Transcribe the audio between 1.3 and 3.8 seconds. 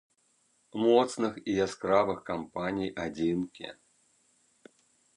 і яскравых кампаній адзінкі.